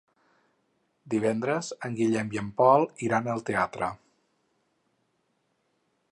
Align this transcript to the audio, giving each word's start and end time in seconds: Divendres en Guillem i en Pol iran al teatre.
Divendres 1.13 1.67
en 1.89 1.97
Guillem 1.99 2.31
i 2.37 2.41
en 2.41 2.49
Pol 2.61 2.87
iran 3.09 3.29
al 3.33 3.43
teatre. 3.51 3.91